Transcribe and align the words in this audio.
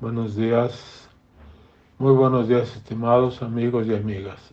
Buenos 0.00 0.34
días, 0.34 1.08
muy 1.98 2.12
buenos 2.12 2.48
días 2.48 2.74
estimados 2.76 3.42
amigos 3.42 3.86
y 3.86 3.94
amigas. 3.94 4.52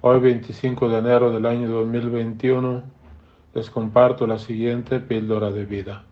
Hoy 0.00 0.20
25 0.20 0.88
de 0.88 0.98
enero 0.98 1.32
del 1.32 1.44
año 1.44 1.68
2021 1.68 2.84
les 3.54 3.68
comparto 3.70 4.24
la 4.28 4.38
siguiente 4.38 5.00
píldora 5.00 5.50
de 5.50 5.64
vida. 5.64 6.04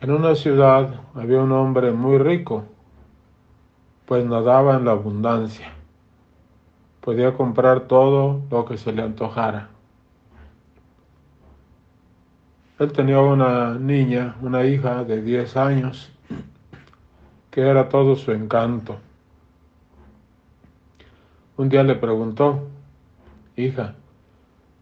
En 0.00 0.10
una 0.10 0.34
ciudad 0.34 1.00
había 1.14 1.38
un 1.38 1.52
hombre 1.52 1.92
muy 1.92 2.18
rico, 2.18 2.64
pues 4.04 4.26
nadaba 4.26 4.74
en 4.76 4.84
la 4.84 4.90
abundancia. 4.90 5.72
Podía 7.00 7.34
comprar 7.34 7.82
todo 7.82 8.42
lo 8.50 8.64
que 8.64 8.76
se 8.76 8.92
le 8.92 9.02
antojara. 9.02 9.75
Él 12.78 12.92
tenía 12.92 13.20
una 13.20 13.74
niña, 13.74 14.36
una 14.42 14.66
hija 14.66 15.02
de 15.02 15.22
10 15.22 15.56
años, 15.56 16.12
que 17.50 17.62
era 17.62 17.88
todo 17.88 18.16
su 18.16 18.32
encanto. 18.32 18.98
Un 21.56 21.70
día 21.70 21.82
le 21.82 21.94
preguntó, 21.94 22.68
hija, 23.56 23.94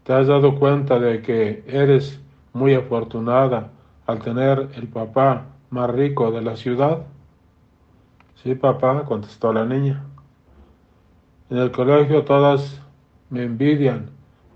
¿te 0.03 0.11
has 0.11 0.27
dado 0.27 0.59
cuenta 0.59 0.99
de 0.99 1.21
que 1.21 1.63
eres 1.67 2.21
muy 2.51 2.73
afortunada 2.73 3.71
al 4.05 4.19
tener 4.19 4.71
el 4.75 4.89
papá 4.89 5.45
más 5.69 5.89
rico 5.89 6.31
de 6.31 6.41
la 6.41 6.57
ciudad? 6.57 7.05
Sí, 8.43 8.55
papá, 8.55 9.05
contestó 9.05 9.53
la 9.53 9.63
niña. 9.63 10.03
En 11.49 11.59
el 11.59 11.71
colegio 11.71 12.25
todas 12.25 12.81
me 13.29 13.43
envidian 13.43 14.09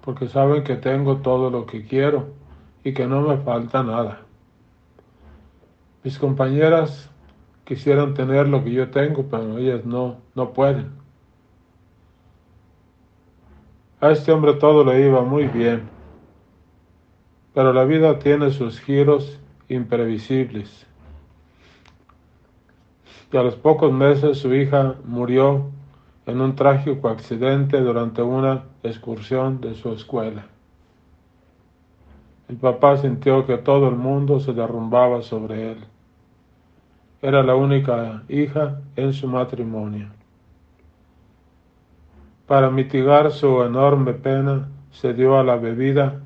porque 0.03 0.27
saben 0.27 0.65
que 0.65 0.75
tengo 0.75 1.17
todo 1.17 1.49
lo 1.49 1.65
que 1.65 1.85
quiero 1.85 2.37
y 2.83 2.93
que 2.93 3.07
no 3.07 3.21
me 3.21 3.37
falta 3.37 3.83
nada. 3.83 4.21
Mis 6.03 6.17
compañeras 6.17 7.09
quisieran 7.65 8.13
tener 8.13 8.47
lo 8.47 8.63
que 8.63 8.71
yo 8.71 8.89
tengo, 8.89 9.23
pero 9.29 9.57
ellas 9.57 9.85
no, 9.85 10.17
no 10.33 10.53
pueden. 10.53 10.91
A 14.01 14.11
este 14.11 14.31
hombre 14.31 14.53
todo 14.53 14.83
le 14.85 15.05
iba 15.05 15.21
muy 15.23 15.47
bien, 15.47 15.89
pero 17.53 17.73
la 17.73 17.83
vida 17.83 18.17
tiene 18.17 18.51
sus 18.51 18.79
giros 18.79 19.39
imprevisibles. 19.67 20.87
Y 23.31 23.37
a 23.37 23.43
los 23.43 23.55
pocos 23.55 23.91
meses 23.91 24.39
su 24.39 24.53
hija 24.55 24.95
murió 25.03 25.69
en 26.25 26.41
un 26.41 26.55
trágico 26.55 27.09
accidente 27.09 27.81
durante 27.81 28.21
una 28.21 28.63
excursión 28.83 29.61
de 29.61 29.75
su 29.75 29.91
escuela. 29.91 30.45
El 32.49 32.57
papá 32.57 32.97
sintió 32.97 33.45
que 33.45 33.59
todo 33.59 33.87
el 33.89 33.95
mundo 33.95 34.39
se 34.39 34.53
derrumbaba 34.53 35.21
sobre 35.21 35.73
él. 35.73 35.77
Era 37.21 37.43
la 37.43 37.55
única 37.55 38.23
hija 38.27 38.81
en 38.95 39.13
su 39.13 39.27
matrimonio. 39.27 40.07
Para 42.47 42.71
mitigar 42.71 43.31
su 43.31 43.61
enorme 43.61 44.13
pena, 44.13 44.67
se 44.89 45.13
dio 45.13 45.37
a 45.37 45.43
la 45.43 45.57
bebida, 45.57 46.21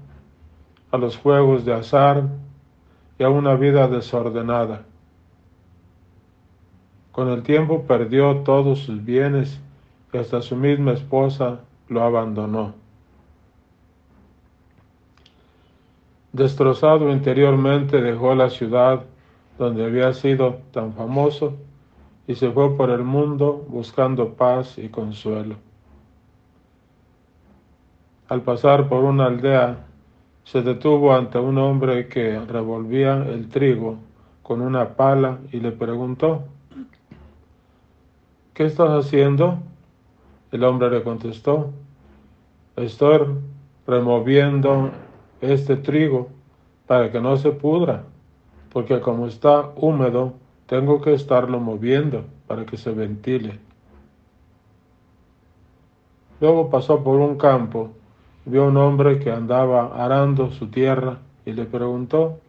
a 0.91 0.97
los 0.97 1.17
juegos 1.17 1.65
de 1.65 1.73
azar 1.73 2.23
y 3.19 3.23
a 3.23 3.29
una 3.29 3.55
vida 3.55 3.89
desordenada. 3.89 4.83
Con 7.11 7.27
el 7.27 7.43
tiempo 7.43 7.83
perdió 7.83 8.37
todos 8.37 8.79
sus 8.79 9.03
bienes 9.03 9.59
y 10.13 10.17
hasta 10.17 10.41
su 10.41 10.55
misma 10.55 10.93
esposa 10.93 11.59
lo 11.89 12.01
abandonó. 12.01 12.82
Destrozado 16.33 17.11
interiormente 17.11 18.01
dejó 18.01 18.33
la 18.33 18.49
ciudad 18.49 19.03
donde 19.59 19.85
había 19.85 20.11
sido 20.13 20.61
tan 20.71 20.93
famoso 20.93 21.53
y 22.25 22.33
se 22.33 22.49
fue 22.49 22.75
por 22.75 22.89
el 22.89 23.03
mundo 23.03 23.63
buscando 23.67 24.33
paz 24.33 24.79
y 24.79 24.89
consuelo. 24.89 25.57
Al 28.29 28.41
pasar 28.41 28.89
por 28.89 29.03
una 29.03 29.27
aldea, 29.27 29.85
se 30.43 30.63
detuvo 30.63 31.13
ante 31.13 31.37
un 31.37 31.59
hombre 31.59 32.07
que 32.07 32.39
revolvía 32.39 33.13
el 33.13 33.47
trigo 33.49 33.99
con 34.41 34.61
una 34.61 34.95
pala 34.95 35.37
y 35.51 35.59
le 35.59 35.71
preguntó, 35.71 36.45
¿qué 38.55 38.65
estás 38.65 38.89
haciendo? 38.89 39.59
El 40.51 40.63
hombre 40.63 40.89
le 40.89 41.03
contestó, 41.03 41.69
estoy 42.75 43.19
removiendo 43.85 44.89
este 45.51 45.75
trigo 45.75 46.29
para 46.87 47.11
que 47.11 47.19
no 47.19 47.35
se 47.37 47.51
pudra, 47.51 48.03
porque 48.71 49.01
como 49.01 49.27
está 49.27 49.71
húmedo, 49.75 50.33
tengo 50.67 51.01
que 51.01 51.13
estarlo 51.13 51.59
moviendo 51.59 52.23
para 52.47 52.65
que 52.65 52.77
se 52.77 52.91
ventile. 52.91 53.59
Luego 56.39 56.69
pasó 56.69 57.03
por 57.03 57.19
un 57.19 57.37
campo, 57.37 57.91
vio 58.45 58.67
un 58.67 58.77
hombre 58.77 59.19
que 59.19 59.31
andaba 59.31 59.91
arando 60.03 60.51
su 60.51 60.67
tierra 60.67 61.19
y 61.45 61.51
le 61.51 61.65
preguntó, 61.65 62.39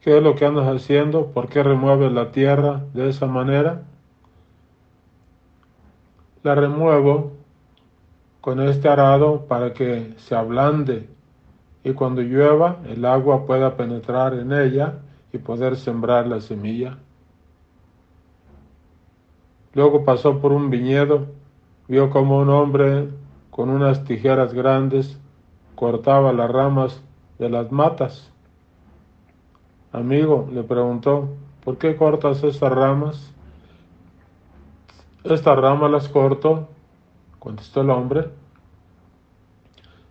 ¿qué 0.00 0.16
es 0.16 0.22
lo 0.22 0.34
que 0.34 0.46
andas 0.46 0.66
haciendo? 0.66 1.26
¿Por 1.26 1.48
qué 1.48 1.62
remueves 1.62 2.12
la 2.12 2.30
tierra 2.30 2.84
de 2.94 3.08
esa 3.10 3.26
manera? 3.26 3.82
La 6.42 6.54
remuevo 6.54 7.32
con 8.40 8.60
este 8.60 8.88
arado 8.88 9.46
para 9.46 9.74
que 9.74 10.14
se 10.16 10.34
ablande 10.34 11.08
y 11.84 11.92
cuando 11.92 12.22
llueva 12.22 12.78
el 12.86 13.04
agua 13.04 13.46
pueda 13.46 13.76
penetrar 13.76 14.34
en 14.34 14.52
ella 14.52 14.98
y 15.32 15.38
poder 15.38 15.76
sembrar 15.76 16.26
la 16.26 16.40
semilla. 16.40 16.98
Luego 19.74 20.04
pasó 20.04 20.40
por 20.40 20.52
un 20.52 20.70
viñedo, 20.70 21.26
vio 21.86 22.10
como 22.10 22.38
un 22.38 22.48
hombre 22.48 23.08
con 23.50 23.70
unas 23.70 24.04
tijeras 24.04 24.52
grandes 24.52 25.18
cortaba 25.78 26.32
las 26.32 26.50
ramas 26.50 27.00
de 27.38 27.48
las 27.48 27.70
matas. 27.70 28.32
Amigo, 29.92 30.48
le 30.52 30.64
preguntó, 30.64 31.28
¿por 31.64 31.78
qué 31.78 31.96
cortas 31.96 32.42
estas 32.42 32.72
ramas? 32.72 33.32
Estas 35.22 35.56
ramas 35.56 35.90
las 35.90 36.08
corto, 36.08 36.68
contestó 37.38 37.82
el 37.82 37.90
hombre, 37.90 38.28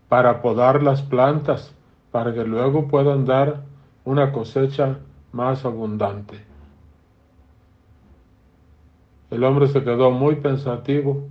para 0.09 0.41
podar 0.41 0.84
las 0.84 1.01
plantas, 1.01 1.73
para 2.12 2.34
que 2.34 2.44
luego 2.44 2.88
puedan 2.88 3.25
dar 3.25 3.63
una 4.06 4.31
cosecha 4.31 5.00
más 5.31 5.66
abundante. 5.66 6.45
El 9.29 9.44
hombre 9.44 9.67
se 9.67 9.84
quedó 9.84 10.12
muy 10.12 10.35
pensativo, 10.35 11.25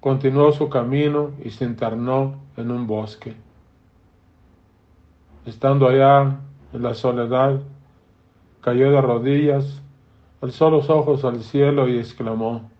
continuó 0.00 0.52
su 0.52 0.68
camino 0.68 1.30
y 1.42 1.50
se 1.50 1.64
internó 1.64 2.36
en 2.56 2.70
un 2.70 2.86
bosque. 2.86 3.34
Estando 5.46 5.88
allá 5.88 6.36
en 6.74 6.82
la 6.82 6.92
soledad, 6.92 7.62
cayó 8.60 8.90
de 8.90 9.00
rodillas, 9.00 9.80
alzó 10.42 10.68
los 10.68 10.90
ojos 10.90 11.24
al 11.24 11.42
cielo 11.42 11.88
y 11.88 11.98
exclamó, 11.98 12.70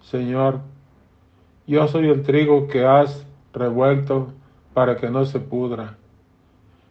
Señor, 0.00 0.60
yo 1.66 1.86
soy 1.86 2.08
el 2.08 2.22
trigo 2.22 2.66
que 2.66 2.86
has 2.86 3.26
revuelto 3.52 4.32
para 4.74 4.96
que 4.96 5.10
no 5.10 5.24
se 5.24 5.40
pudra. 5.40 5.96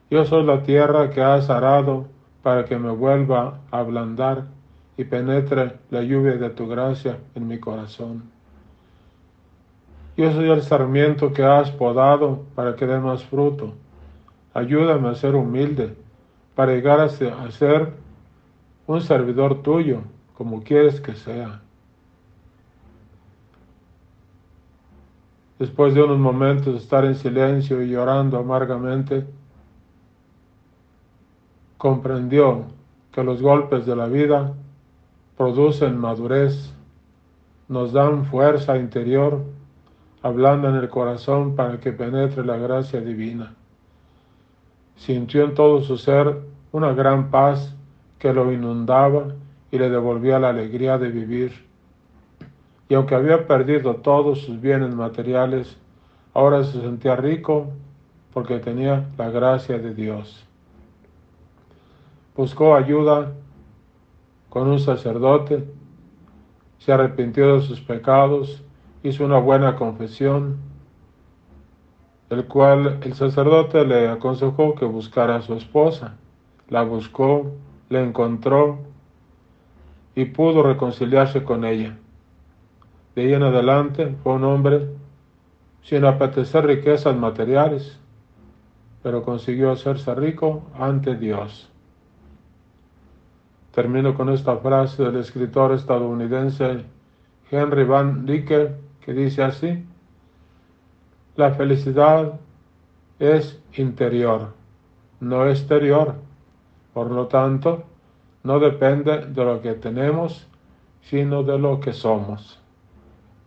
Yo 0.09 0.25
soy 0.25 0.44
la 0.44 0.64
tierra 0.64 1.09
que 1.09 1.22
has 1.22 1.50
arado 1.50 2.08
para 2.42 2.66
que 2.66 2.78
me 2.78 2.92
vuelva 2.92 3.59
a 3.72 3.80
ablandar 3.80 4.46
y 4.97 5.03
penetre 5.03 5.78
la 5.92 6.02
lluvia 6.02 6.38
de 6.38 6.50
tu 6.50 6.68
gracia 6.68 7.20
en 7.36 7.47
mi 7.47 7.59
corazón. 7.59 8.24
Yo 10.18 10.34
soy 10.34 10.50
el 10.50 10.62
sarmiento 10.62 11.31
que 11.31 11.44
has 11.44 11.72
podado 11.72 12.44
para 12.56 12.76
que 12.76 12.86
dé 12.86 13.00
más 13.00 13.24
fruto. 13.24 13.74
Ayúdame 14.53 15.09
a 15.09 15.16
ser 15.16 15.36
humilde, 15.36 15.96
para 16.56 16.74
llegar 16.74 17.00
a 17.00 17.08
ser 17.08 17.94
un 18.88 19.02
servidor 19.02 19.61
tuyo, 19.61 20.02
como 20.34 20.64
quieres 20.64 21.00
que 21.00 21.16
sea. 21.16 21.61
Después 25.59 25.94
de 25.94 26.02
unos 26.02 26.17
momentos 26.17 26.73
de 26.73 26.79
estar 26.79 27.03
en 27.03 27.16
silencio 27.16 27.82
y 27.82 27.90
llorando 27.90 28.38
amargamente, 28.38 29.28
comprendió 31.78 32.64
que 33.11 33.26
los 33.26 33.41
golpes 33.41 33.85
de 33.85 33.94
la 33.94 34.08
vida 34.08 34.53
producen 35.35 35.97
madurez, 35.97 36.73
nos 37.67 37.91
dan 37.91 38.26
fuerza 38.26 38.78
interior, 38.78 39.44
hablando 40.22 40.70
en 40.70 40.76
el 40.76 40.88
corazón 40.88 41.58
para 41.58 41.78
que 41.79 41.91
penetre 41.91 42.46
la 42.46 42.56
gracia 42.56 43.02
divina. 43.02 43.53
Sintió 44.96 45.44
en 45.44 45.56
todo 45.56 45.82
su 45.82 45.97
ser 45.97 46.40
una 46.72 46.94
gran 46.94 47.32
paz 47.32 47.76
que 48.17 48.34
lo 48.34 48.52
inundaba 48.53 49.35
y 49.72 49.78
le 49.78 49.90
devolvía 49.90 50.40
la 50.40 50.50
alegría 50.50 50.97
de 50.97 51.09
vivir 51.09 51.69
y 52.90 52.96
aunque 52.96 53.14
había 53.14 53.46
perdido 53.46 53.97
todos 53.97 54.41
sus 54.41 54.59
bienes 54.59 54.96
materiales, 54.96 55.78
ahora 56.34 56.64
se 56.64 56.82
sentía 56.82 57.16
rico 57.16 57.68
porque 58.34 58.58
tenía 58.58 59.08
la 59.16 59.30
gracia 59.30 59.78
de 59.78 59.94
Dios. 59.94 60.46
buscó 62.36 62.76
ayuda 62.76 63.34
con 64.50 64.68
un 64.68 64.80
sacerdote, 64.80 65.66
se 66.80 66.91
arrepintió 66.91 67.56
de 67.56 67.62
sus 67.62 67.80
pecados, 67.80 68.64
hizo 69.03 69.24
una 69.24 69.38
buena 69.38 69.76
confesión, 69.76 70.58
el 72.30 72.46
cual 72.46 73.00
el 73.03 73.14
sacerdote 73.14 73.85
le 73.85 74.08
aconsejó 74.08 74.74
que 74.76 74.85
buscara 74.85 75.35
a 75.35 75.42
su 75.42 75.53
esposa. 75.53 76.16
La 76.70 76.84
buscó, 76.84 77.52
la 77.90 78.02
encontró 78.02 78.80
y 80.16 80.26
pudo 80.26 80.64
reconciliarse 80.64 81.44
con 81.44 81.66
ella. 81.66 81.97
De 83.20 83.26
ahí 83.26 83.34
en 83.34 83.44
adelante 83.44 84.16
fue 84.24 84.36
un 84.36 84.46
hombre 84.46 84.88
sin 85.82 86.06
apetecer 86.06 86.66
riquezas 86.66 87.14
materiales, 87.18 88.00
pero 89.04 89.24
consiguió 89.24 89.72
hacerse 89.72 90.16
rico 90.16 90.64
ante 90.80 91.18
Dios. 91.18 91.70
Termino 93.72 94.16
con 94.16 94.30
esta 94.30 94.56
frase 94.56 95.04
del 95.04 95.18
escritor 95.18 95.74
estadounidense 95.74 96.86
Henry 97.52 97.84
Van 97.84 98.26
Dyke, 98.26 98.78
que 99.02 99.12
dice 99.12 99.44
así, 99.44 99.86
la 101.36 101.52
felicidad 101.52 102.40
es 103.20 103.62
interior, 103.74 104.54
no 105.20 105.46
exterior. 105.46 106.16
Por 106.94 107.12
lo 107.12 107.28
tanto, 107.28 107.84
no 108.44 108.62
depende 108.62 109.26
de 109.26 109.44
lo 109.44 109.62
que 109.62 109.74
tenemos, 109.74 110.48
sino 111.02 111.44
de 111.44 111.60
lo 111.60 111.82
que 111.82 111.92
somos. 111.92 112.60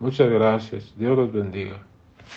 Muchas 0.03 0.29
gracias. 0.29 0.93
Dios 0.97 1.15
los 1.17 1.31
bendiga. 1.31 1.87